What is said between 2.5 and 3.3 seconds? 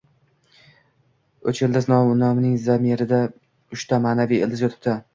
zamirida